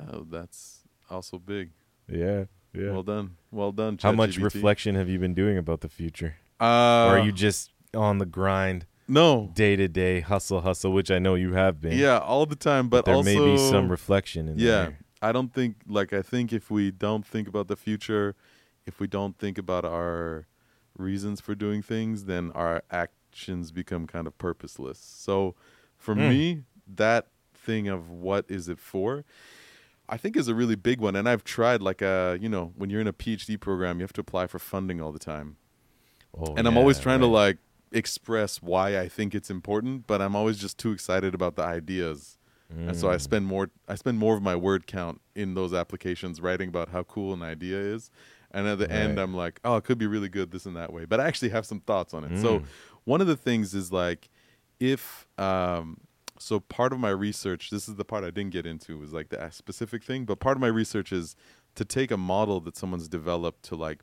[0.01, 1.71] Oh, that's also big.
[2.09, 2.91] Yeah, yeah.
[2.91, 3.37] Well done.
[3.51, 3.99] Well done.
[4.03, 4.45] how much ChatGPT.
[4.45, 6.37] reflection have you been doing about the future?
[6.61, 9.51] Uh, or are you just on the grind, no?
[9.55, 11.99] day to day, hustle, hustle, which I know you have been?
[11.99, 12.89] Yeah, all the time.
[12.89, 14.71] But, there also, may be some reflection in yeah.
[14.71, 14.99] there.
[15.23, 18.37] I don't think like I think if we don't think about the future,
[18.87, 20.47] if we don't think about our
[20.99, 24.99] reasons for doing things, then our actions become kind of purposeless.
[24.99, 25.55] So
[25.97, 26.29] for Mm.
[26.29, 29.25] me, that thing of what is it for,
[30.09, 31.17] I think is a really big one.
[31.17, 34.13] And I've tried like a, you know, when you're in a PhD program, you have
[34.15, 35.57] to apply for funding all the time.
[36.35, 37.59] Oh, and I'm always yeah, trying to like
[37.93, 42.39] express why I think it's important, but I'm always just too excited about the ideas.
[42.87, 43.21] And so I Mm.
[43.21, 47.03] spend more I spend more of my word count in those applications writing about how
[47.05, 48.11] cool an idea is.
[48.51, 50.93] And at the end I'm like, oh, it could be really good this and that
[50.93, 51.05] way.
[51.05, 52.37] But I actually have some thoughts on it.
[52.39, 52.65] So Mm.
[53.05, 54.29] one of the things is like
[54.81, 56.01] if um
[56.39, 59.29] so part of my research, this is the part I didn't get into, was like
[59.29, 61.37] the specific thing, but part of my research is
[61.77, 64.03] to take a model that someone's developed to like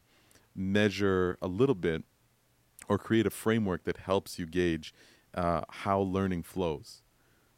[0.56, 2.04] measure a little bit
[2.88, 4.94] or create a framework that helps you gauge
[5.36, 7.02] uh, how learning flows.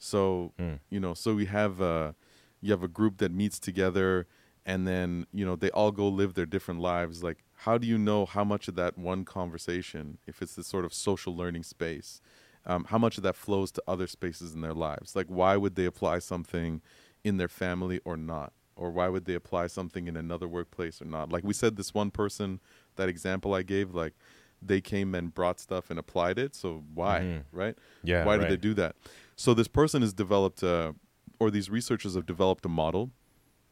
[0.02, 0.80] So Mm.
[0.90, 2.14] you know, so we have uh,
[2.60, 4.28] you have a group that meets together,
[4.66, 7.24] and then you know they all go live their different lives.
[7.24, 10.86] Like, how do you know how much of that one conversation, if it's this sort
[10.86, 12.20] of social learning space,
[12.66, 15.16] um, how much of that flows to other spaces in their lives?
[15.16, 16.82] Like, why would they apply something
[17.24, 18.54] in their family or not?
[18.76, 21.32] Or why would they apply something in another workplace or not?
[21.32, 22.60] Like we said, this one person,
[22.96, 24.14] that example I gave, like
[24.62, 26.56] they came and brought stuff and applied it.
[26.56, 27.44] So why, Mhm.
[27.52, 27.78] right?
[28.04, 28.26] Yeah.
[28.26, 28.42] why right.
[28.42, 28.96] did they do that?
[29.36, 30.96] So this person has developed, a,
[31.40, 33.12] or these researchers have developed a model.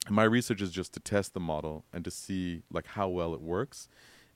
[0.08, 3.34] And my research is just to test the model and to see like how well
[3.36, 3.88] it works,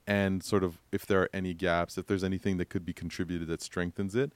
[0.06, 3.48] and sort of if there are any gaps, if there's anything that could be contributed
[3.48, 4.32] that strengthens it.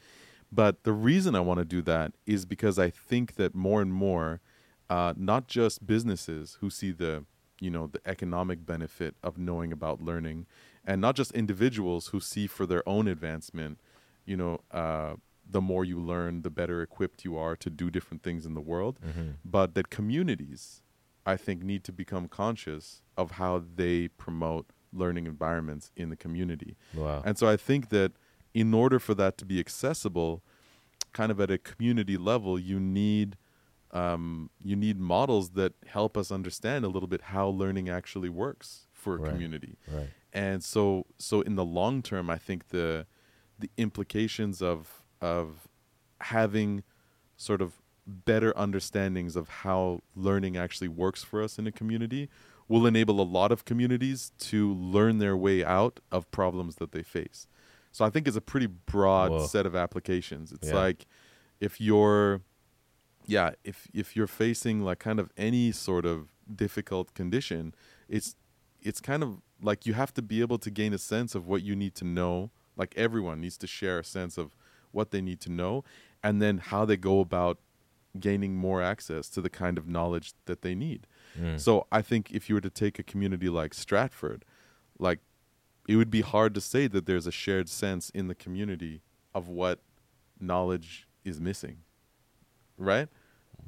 [0.50, 3.92] But the reason I want to do that is because I think that more and
[3.92, 4.40] more,
[4.88, 7.24] uh, not just businesses who see the
[7.60, 10.46] you know the economic benefit of knowing about learning,
[10.84, 13.80] and not just individuals who see for their own advancement,
[14.24, 15.14] you know, uh,
[15.50, 18.60] the more you learn, the better equipped you are to do different things in the
[18.60, 19.36] world, Mhm.
[19.44, 20.82] but that communities,
[21.24, 26.76] I think, need to become conscious of how they promote learning environments in the community.
[26.94, 27.22] Wow.
[27.24, 28.12] And so I think that
[28.54, 30.42] in order for that to be accessible,
[31.12, 33.36] kind of at a community level, you need
[33.92, 38.86] um, you need models that help us understand a little bit how learning actually works
[38.92, 39.30] for a Right.
[39.30, 39.78] community.
[39.90, 40.08] right.
[40.38, 43.06] And so so in the long term, I think the
[43.58, 45.68] the implications of of
[46.20, 46.84] having
[47.36, 52.28] sort of better understandings of how learning actually works for us in a community
[52.68, 57.02] will enable a lot of communities to learn their way out of problems that they
[57.02, 57.46] face.
[57.90, 59.46] So I think it's a pretty broad Whoa.
[59.46, 60.52] set of applications.
[60.52, 60.74] It's Yeah.
[60.84, 61.06] like
[61.60, 62.42] if you're
[63.26, 67.74] yeah, if if you're facing like kind of any sort of difficult condition,
[68.08, 68.36] it's
[68.82, 71.62] it's kind of like you have to be able to gain a sense of what
[71.62, 72.50] you need to know.
[72.76, 74.54] Like everyone needs to share a sense of
[74.92, 75.84] what they need to know
[76.22, 77.58] and then how they go about
[78.18, 81.06] gaining more access to the kind of knowledge that they need.
[81.38, 81.60] Mm.
[81.60, 84.44] So I think if you were to take a community like Stratford,
[84.98, 85.20] like
[85.88, 89.02] it would be hard to say that there's a shared sense in the community
[89.34, 89.80] of what
[90.40, 91.78] knowledge is missing.
[92.76, 93.08] Right?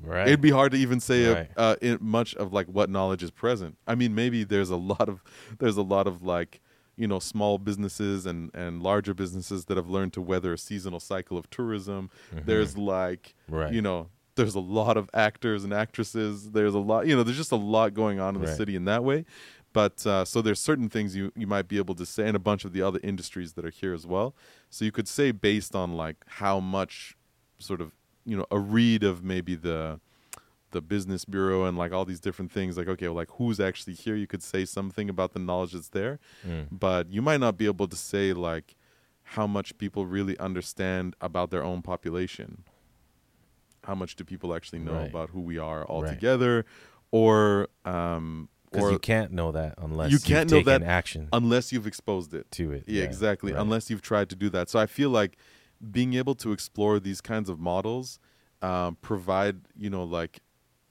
[0.02, 0.26] Right.
[0.28, 1.50] It'd be hard to even say uh Right.
[1.56, 3.76] uh, in much of like what knowledge is present.
[3.86, 5.22] I mean, maybe there's a lot of
[5.58, 6.60] there's a lot of like
[6.96, 11.00] you know small businesses and and larger businesses that have learned to weather a seasonal
[11.00, 12.10] cycle of tourism.
[12.34, 12.44] Mhm.
[12.46, 13.72] There's like right.
[13.72, 16.50] you know there's a lot of actors and actresses.
[16.52, 18.84] There's a lot you know there's just a lot going on in the city in
[18.86, 19.24] that way.
[19.72, 22.40] But uh, so there's certain things you you might be able to say, and a
[22.40, 24.34] bunch of the other industries that are here as well.
[24.68, 27.16] So you could say based on like how much
[27.58, 27.92] sort of
[28.30, 30.00] you know a read of maybe the
[30.70, 33.92] the business bureau and like all these different things like okay well, like who's actually
[33.94, 36.66] here you could say something about the knowledge that's there Mm.
[36.70, 38.76] but you might not be able to say like
[39.34, 42.62] how much people really understand about their own population
[43.84, 45.08] how much do people actually know Right.
[45.08, 46.10] about who we are all Right.
[46.14, 46.64] together
[47.10, 51.28] or um Because you can't know that unless You you've can't know taken that action
[51.32, 52.84] unless you've exposed it to it.
[52.86, 53.60] yeah, exactly right.
[53.60, 55.36] unless you've tried to do that so i feel like
[55.90, 58.18] being able to explore these kinds of models
[58.62, 60.40] um, provide you know like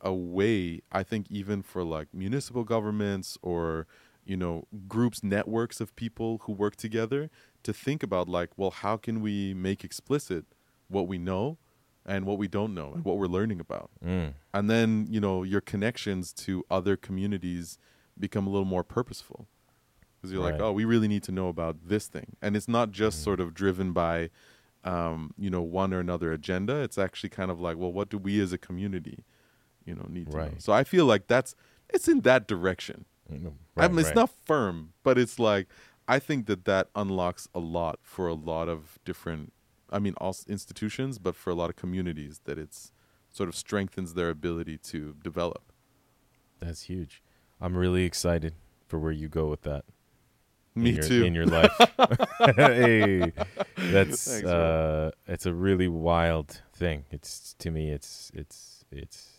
[0.02, 3.86] a way i think even for like municipal governments or
[4.26, 7.30] you know groups networks of people who work together
[7.64, 10.46] to think about like well how can we make explicit
[10.88, 11.58] what we know
[12.06, 14.34] and what we don't know and what we're learning about Mm.
[14.54, 17.78] and then you know your connections to other communities
[18.18, 19.48] become a little more purposeful
[20.16, 22.92] because you're like oh we really need to know about this thing and it's not
[22.92, 23.24] just Mhm.
[23.26, 24.30] sort of driven by
[24.84, 28.18] um, you know one or another agenda it's actually kind of like well what do
[28.18, 29.26] we as a community
[29.86, 31.54] you know need to know so i feel like that's
[31.90, 34.16] it's in that direction Mm, I right, mean, it's right.
[34.16, 35.68] not firm, but it's like
[36.08, 39.54] I think that that unlocks a lot for a lot of different.
[39.92, 42.92] I mean, all institutions, but for a lot of communities, that it's
[43.32, 45.72] sort of strengthens their ability to develop.
[46.60, 47.24] That's huge.
[47.62, 48.54] I'm really excited
[48.88, 49.86] for where you go with that.
[50.76, 51.24] In Me your, too.
[51.24, 51.76] In your life.
[52.56, 53.32] hey,
[53.76, 57.06] that's Thanks, uh, it's a really wild thing.
[57.12, 59.30] It's to me, it's it's it's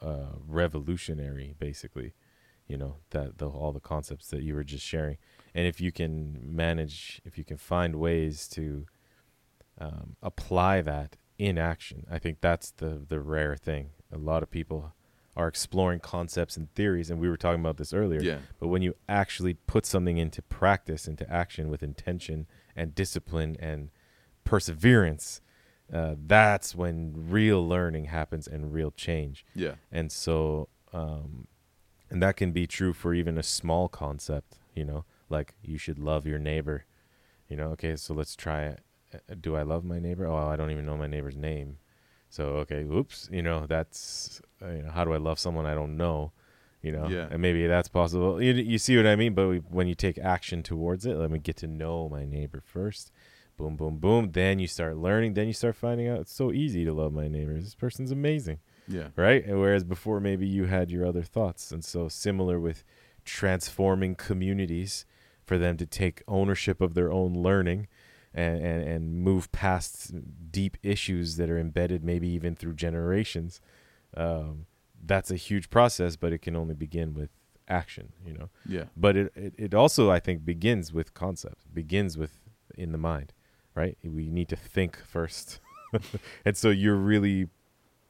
[0.00, 2.14] uh, revolutionary, basically.
[2.66, 5.18] You know that the all the concepts that you were just sharing,
[5.54, 8.86] and if you can manage, if you can find ways to
[9.78, 13.90] um, apply that in action, I think that's the the rare thing.
[14.12, 14.92] A lot of people
[15.36, 18.22] are exploring concepts and theories, and we were talking about this earlier.
[18.22, 23.56] yeah, But when you actually put something into practice, into action with intention and discipline
[23.58, 23.90] and
[24.44, 25.40] perseverance,
[25.92, 29.44] uh, that's when real learning happens and real change.
[29.54, 31.46] yeah, And so, um,
[32.10, 35.98] and that can be true for even a small concept, you know, like you should
[35.98, 36.84] love your neighbor.
[37.48, 38.80] You know, okay, so let's try it.
[39.14, 40.26] Uh, Do I love my neighbor?
[40.26, 41.78] Oh, I don't even know my neighbor's name.
[42.32, 45.74] So, okay, oops, you know, that's, uh, you know, how do I love someone I
[45.74, 46.32] don't know?
[46.80, 47.28] You know, Yeah.
[47.30, 48.40] and maybe that's possible.
[48.42, 49.34] You, you see what I mean?
[49.34, 52.62] But we, when you take action towards it, let me get to know my neighbor
[52.64, 53.12] first.
[53.58, 54.30] Boom, boom, boom.
[54.32, 55.34] Then you start learning.
[55.34, 57.52] Then you start finding out it's so easy to love my neighbor.
[57.52, 59.44] This person's amazing yeah, right?
[59.44, 62.82] And whereas before maybe you had your other thoughts, and so similar with
[63.26, 65.04] transforming communities
[65.44, 67.88] for them to take ownership of their own learning
[68.34, 70.12] and, and and move past
[70.50, 73.60] deep issues that are embedded maybe even through generations.
[74.16, 74.66] Um,
[75.04, 77.30] that's a huge process, but it can only begin with
[77.68, 78.50] action, you know.
[78.66, 82.38] yeah, But it, it, it also, I think, begins with concepts, begins with
[82.76, 83.32] in the mind,
[83.74, 83.96] right?
[84.04, 85.60] We need to think first.
[86.44, 87.48] and so you're really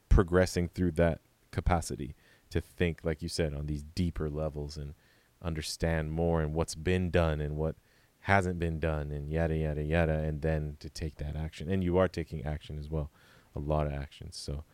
[0.09, 2.15] progressing through that capacity
[2.51, 4.95] to think, like you said, on these deeper levels and
[5.41, 7.77] understand more and what's been done and what
[8.23, 10.15] hasn't been done and yada, yada, yada.
[10.15, 11.69] And then to take that action.
[11.69, 13.11] And you are taking action as well,
[13.55, 14.37] a lot of actions.
[14.37, 14.65] So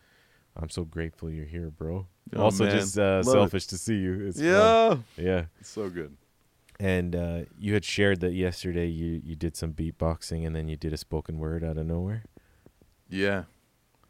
[0.55, 2.07] I'm so grateful you're here, bro.
[2.35, 2.77] Oh, also, man.
[2.77, 3.31] just uh, Love it.
[3.31, 4.27] selfish to see you.
[4.27, 4.45] It's fun.
[4.47, 4.97] yeah.
[5.17, 5.45] Yeah.
[5.59, 6.15] It's so good.
[6.79, 10.77] And uh, you had shared that yesterday you, you did some beatboxing and then you
[10.77, 12.23] did a spoken word out of nowhere.
[13.09, 13.43] Yeah.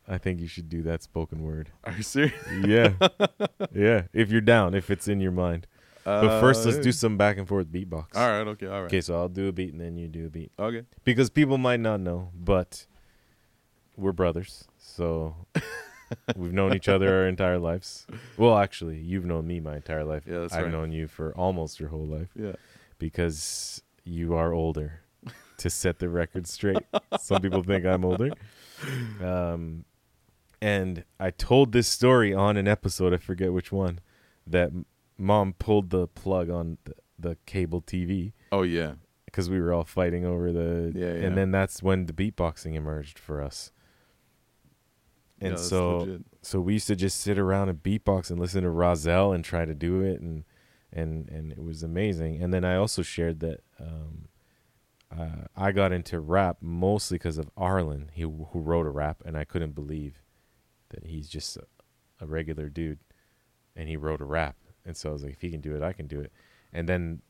[0.08, 1.72] I think you should do that spoken word.
[1.86, 2.34] Are you serious?
[2.66, 2.94] Yeah.
[3.74, 4.04] yeah.
[4.12, 5.66] If you're down, if it's in your mind.
[6.22, 8.16] But first, let's Uh, do some back and forth beatbox.
[8.16, 8.48] All right.
[8.48, 8.66] Okay.
[8.68, 8.86] All right.
[8.86, 10.52] Okay, so I'll do a beat and then you do a beat.
[10.58, 10.84] Okay.
[11.04, 12.86] Because people might not know, but
[13.98, 14.68] we're brothers.
[14.78, 15.36] So
[16.36, 18.08] we've known each other our entire lives.
[18.38, 20.24] Well, actually, you've known me my entire life.
[20.26, 20.72] Yeah, that's I've right.
[20.72, 22.30] known you for almost your whole life.
[22.36, 22.54] Yeah.
[22.98, 25.02] because you are older
[25.58, 26.84] to set the record straight.
[27.20, 28.32] Some people think I'm older.
[29.24, 29.86] Um,
[30.62, 34.00] and I told this story on an episode, I forget which one,
[34.48, 34.72] that
[35.20, 38.94] mom pulled the plug on the, the cable TV Oh yeah.
[39.26, 40.92] because we were all fighting over the.
[40.96, 41.28] Yeah, yeah.
[41.28, 43.72] And then that's when the beatboxing emerged for us.
[45.42, 46.22] And that's so legit.
[46.42, 49.64] so we used to just sit around and beatbox and listen to Rahzel and try
[49.66, 50.44] to do it and
[50.92, 52.42] and and it was amazing.
[52.42, 54.28] And then I also shared that um,
[55.18, 59.38] uh, I got into rap mostly because of Arlen, he who wrote a rap, and
[59.38, 60.22] I couldn't believe
[60.90, 61.64] that he's just a,
[62.20, 63.00] a regular dude,
[63.76, 64.56] and he wrote a rap.
[64.86, 66.32] And so I was like, if he can do it, I can do it.
[66.74, 67.22] And then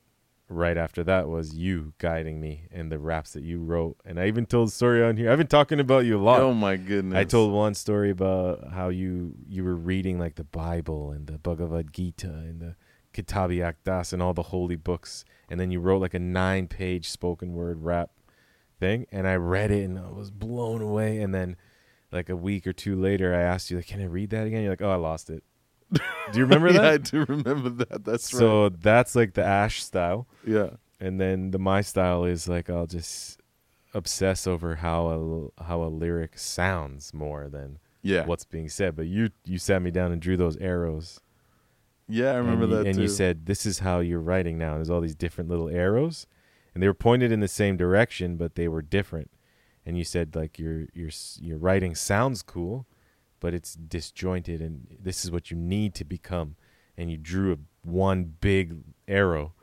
[0.49, 3.97] right after that was you guiding me and the raps that you wrote.
[4.03, 5.31] And I even told the story on here.
[5.31, 6.41] I've been talking about you a lot.
[6.41, 7.17] Oh my goodness.
[7.17, 11.37] I told one story about how you you were reading like the Bible and the
[11.37, 12.75] Bhagavad Gita and the
[13.13, 17.53] Kitab-i-Aqdas and all the holy books, and then you wrote like a nine page spoken
[17.53, 18.11] word rap
[18.79, 21.19] thing, and I read it and I was blown away.
[21.19, 21.57] And then
[22.11, 24.61] like a week or two later, I asked you like, "Can I read that again?"
[24.61, 25.43] You're like, "Oh, I lost it."
[25.91, 26.01] Do
[26.39, 26.93] you remember yeah, that?
[26.93, 28.03] I do remember that.
[28.05, 28.39] That's right.
[28.39, 30.71] so that's like the Ash style, Yeah.
[30.99, 33.39] and then the my style is like I'll just
[33.93, 38.25] obsess over how a how a lyric sounds more than Yeah.
[38.25, 38.95] what's being said.
[38.95, 41.19] But you you sat me down and drew those arrows.
[42.07, 43.01] Yeah, I remember and you, that And too.
[43.03, 46.25] you said, "This is how you're writing now." And there's all these different little arrows,
[46.73, 49.31] and they were pointed in the same direction, but they were different.
[49.85, 51.09] and you said like your your
[51.41, 52.85] your writing sounds cool,
[53.39, 56.55] but it's disjointed, and this is what you need to become.
[56.97, 58.75] And you drew a one big
[59.07, 59.53] arrow,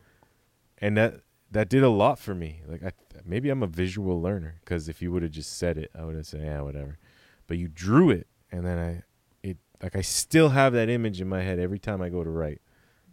[0.78, 1.20] and that
[1.50, 2.62] that did a lot for me.
[2.66, 2.92] Like I
[3.24, 6.16] maybe I'm a visual learner because if you would have just said it, I would
[6.16, 6.98] have said yeah whatever.
[7.46, 9.02] But you drew it, and then I
[9.46, 12.30] it like I still have that image in my head every time I go to
[12.30, 12.60] write.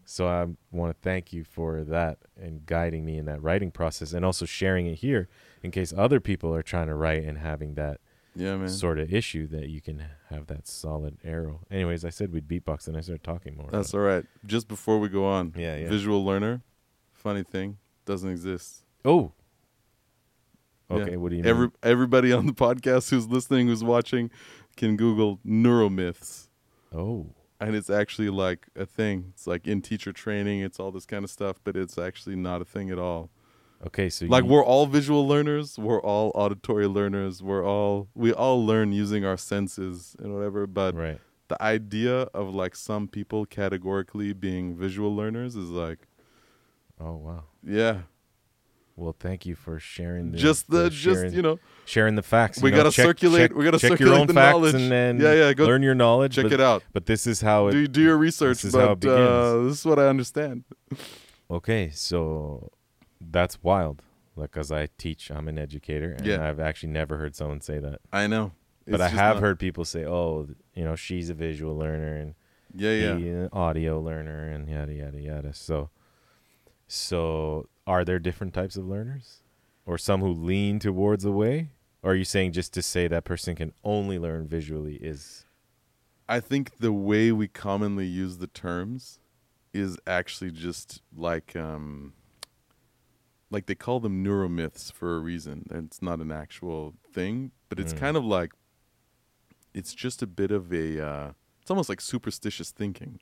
[0.05, 4.13] So I want to thank you for that and guiding me in that writing process,
[4.13, 5.29] and also sharing it here
[5.61, 8.01] in case other people are trying to write and having that
[8.35, 8.67] Yeah, man.
[8.69, 11.61] sort of issue that you can have that solid arrow.
[11.69, 13.69] Anyways, I said we'd beatbox, and I started talking more.
[13.71, 14.25] That's all right.
[14.45, 15.87] Just before we go on, yeah, yeah.
[15.89, 16.61] visual learner,
[17.13, 18.83] funny thing, doesn't exist.
[19.05, 19.33] oh,
[20.89, 20.97] Yeah.
[20.97, 21.17] okay.
[21.17, 21.71] What do you Every mean?
[21.83, 24.31] everybody on the podcast who's listening, who's watching,
[24.77, 26.47] can Google neuromyths,
[26.93, 27.27] Oh,
[27.59, 29.27] and it's actually like a thing.
[29.33, 30.59] It's like in teacher training.
[30.61, 33.29] It's all this kind of stuff, but it's actually not a thing at all.
[33.87, 34.09] Okay.
[34.09, 38.65] So like you, we're all visual learners we're all auditory learners we're all we all
[38.65, 41.19] learn using our senses and whatever but right.
[41.49, 46.07] the idea of like some people categorically being visual learners is like
[46.99, 47.43] Oh wow.
[47.63, 48.01] yeah
[48.95, 50.31] Well, thank you for sharing.
[50.31, 52.61] The, just the just sharing, you know sharing the facts.
[52.61, 54.75] we know, gotta check- circulate check- we gotta check circulate your own the facts knowledge
[54.75, 56.35] and then yeah yeah go learn your knowledge.
[56.35, 57.71] check but, it out But this is how it.
[57.71, 59.71] do, do your research this is how but it uh, begins.
[59.71, 60.63] this is what i understand
[61.51, 62.71] Okay, so
[63.31, 64.01] that's wild.
[64.35, 66.47] Like, cause I teach, I'm an educator, and Yeah.
[66.47, 67.99] I've actually never heard someone say that.
[68.11, 68.51] i know
[68.85, 72.15] but It's I have not- heard people say, "Oh, you know, she's a visual learner
[72.17, 72.35] and
[72.75, 73.13] yeah yeah
[73.43, 75.89] an audio learner and yada yada yada." So,
[76.87, 79.41] so are there different types of learners,
[79.85, 81.69] or some who lean towards the way?
[82.01, 85.45] Or are you saying just to say that person can only learn visually is
[86.27, 89.19] I think the way we commonly use the terms
[89.73, 92.13] is actually just like um
[93.53, 95.67] like they call them neuromyths for a reason.
[95.69, 97.97] It's not an actual thing, but it's Mm.
[97.97, 98.51] kind of like
[99.73, 101.31] it's just a bit of a uh
[101.61, 103.19] it's almost like superstitious thinking.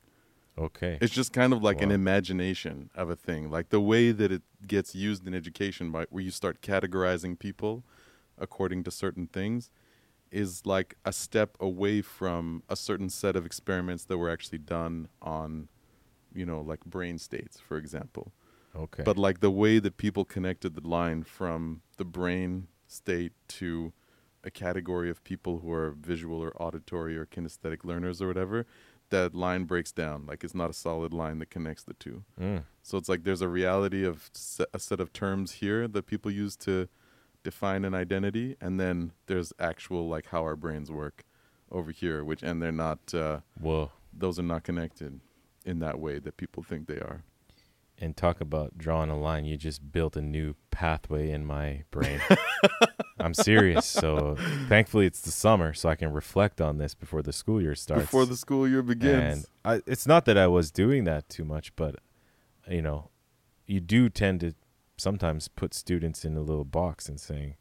[0.58, 0.98] okay?
[1.00, 3.52] It's just kind of like an imagination of a thing.
[3.52, 7.84] Like the way that it gets used in education by where you start categorizing people
[8.40, 9.70] according to certain things
[10.32, 15.08] is like a step away from a certain set of experiments that were actually done
[15.22, 15.68] on
[16.34, 18.32] you know like brain states for example
[18.76, 23.94] Okay, but like the way that people connected the line from the brain state to
[24.44, 28.66] a category of people who are visual or auditory or kinesthetic learners or whatever
[29.10, 32.64] that line breaks down like it's not a solid line that connects the two Mm.
[32.82, 36.32] so it's like there's a reality of se- a set of terms here that people
[36.32, 36.88] use to
[37.44, 41.24] define an identity, and then there's actual like how our brains work
[41.72, 43.14] over here, which and they're not.
[43.14, 43.92] Uh, whoa.
[44.14, 45.20] those are not connected
[45.66, 47.24] in that way that people think they are.
[48.02, 49.46] And talk about drawing a line.
[49.46, 52.20] You just built a new pathway in my brain.
[53.20, 53.86] I'm serious.
[53.86, 54.36] So
[54.68, 58.06] thankfully it's the summer, so I can reflect on this before the school year starts.
[58.06, 59.14] Before the school year begins.
[59.14, 61.98] And I, it's not that I was doing that too much, but
[62.68, 63.12] you know,
[63.68, 64.56] you do tend to
[64.98, 67.56] sometimes put students in a little box and saying,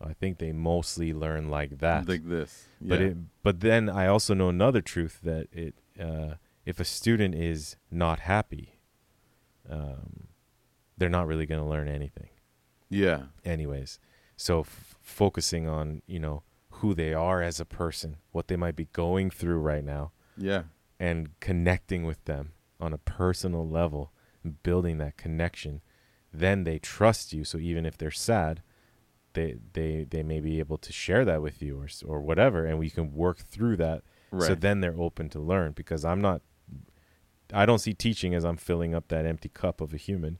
[0.00, 2.66] "I think they mostly learn like that." like this.
[2.80, 3.06] But yeah.
[3.08, 6.34] it, but then I also know another truth that it uh,
[6.64, 8.78] if a student is not happy,
[9.68, 10.28] um,
[10.98, 12.28] they're not really going to learn anything,
[12.90, 13.22] yeah.
[13.44, 13.98] anyways.
[14.36, 16.42] So f- focusing on you know
[16.76, 20.64] who they are as a person, what they might be going through right now, Yeah.
[20.98, 25.80] and connecting with them on a personal level, and building that connection,
[26.32, 27.44] then they trust you.
[27.44, 28.62] So even if they're sad,
[29.34, 32.78] they they they may be able to share that with you or or whatever, and
[32.78, 34.02] we can work through that.
[34.30, 34.48] Right.
[34.48, 36.42] So then they're open to learn because I'm not.
[37.52, 40.38] I don't see teaching as I'm filling up that empty cup of a human.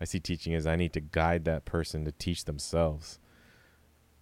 [0.00, 3.18] I see teaching as I need to guide that person to teach themselves.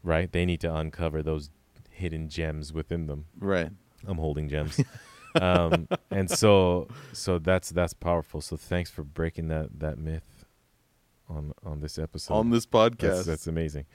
[0.02, 0.30] Right?
[0.30, 1.50] They need to uncover those
[1.90, 3.26] hidden gems within them.
[3.38, 3.70] right.
[4.06, 4.80] I'm holding gems.
[5.40, 8.40] um, and so so that's that's powerful.
[8.40, 10.44] So thanks for breaking that that myth
[11.28, 12.34] on on this episode.
[12.34, 12.98] On this podcast.
[12.98, 13.86] that's, that's amazing.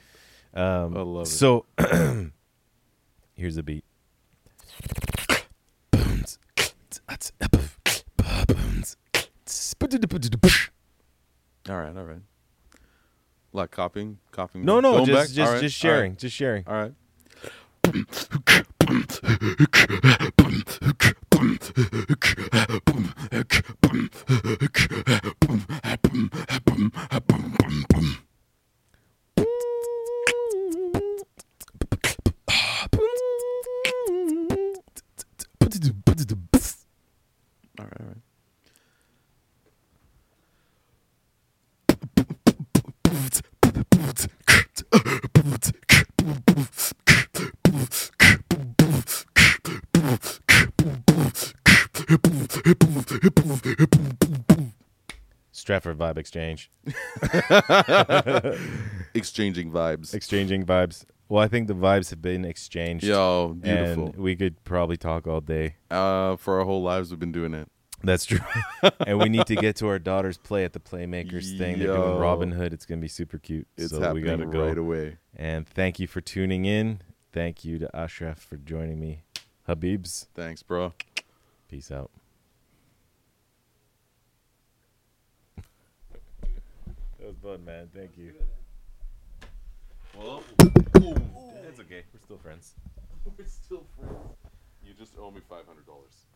[0.52, 1.30] Um, I love it.
[1.30, 1.64] So
[3.34, 3.84] here's the beat.
[11.68, 11.96] all right.
[11.96, 12.22] All right.
[13.52, 14.64] Like copying, copying.
[14.64, 15.28] No, no, going just back?
[15.28, 16.64] just All right, just all right, sharing, just sharing.
[16.66, 16.92] All right.
[37.76, 38.00] All right.
[38.00, 38.18] All right.
[55.74, 56.70] Stratford Vibe Exchange.
[59.14, 60.14] Exchanging vibes.
[60.14, 61.04] Exchanging vibes.
[61.28, 63.04] Well, I think the vibes have been exchanged.
[63.04, 64.06] Yo, beautiful.
[64.06, 65.76] And we could probably talk all day.
[65.90, 67.68] Uh, for our whole lives, we've been doing it.
[68.04, 68.38] That's true.
[69.06, 71.78] and we need to get to our daughter's play at the Playmakers thing.
[71.78, 72.72] They're doing Robin Hood.
[72.72, 73.66] It's going to be super cute.
[73.76, 74.66] It's so we happening got to go.
[74.66, 75.16] right away.
[75.34, 77.00] And thank you for tuning in.
[77.32, 79.24] Thank you to Ashraf for joining me.
[79.68, 80.92] Habibs, Thanks, bro.
[81.68, 82.10] peace out.
[87.24, 87.88] That was fun, man.
[87.96, 88.36] Thank you.
[90.12, 90.44] Well,
[91.64, 92.04] It's okay.
[92.12, 92.76] We're still friends.
[93.24, 94.36] we're still friends.
[94.84, 96.28] You just owe me five hundred dollars.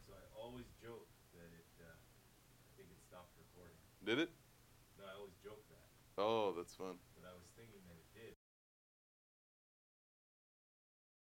[0.00, 1.04] So I always joke
[1.36, 3.76] that it, uh, I think it stopped recording.
[4.00, 4.30] Did it?
[4.96, 5.84] No, I always joke that,
[6.16, 6.96] Oh, that's fun.